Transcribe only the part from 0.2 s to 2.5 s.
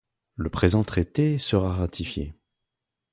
Le présent traité sera ratifié.